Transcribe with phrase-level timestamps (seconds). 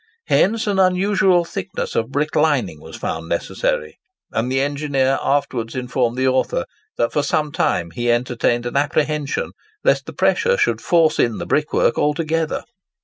[0.29, 3.99] Hence an unusual thickness of brick lining was found necessary;
[4.31, 6.65] and the engineer afterwards informed the author
[6.97, 9.51] that for some time he entertained an apprehension
[9.83, 12.63] lest the pressure should force in the brickwork altogether.